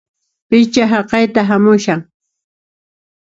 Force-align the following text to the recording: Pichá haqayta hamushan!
Pichá 0.49 0.83
haqayta 0.91 1.41
hamushan! 1.49 1.99